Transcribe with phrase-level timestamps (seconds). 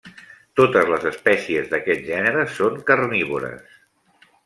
[0.59, 3.81] Totes les espècies d'aquest gènere són carnívores.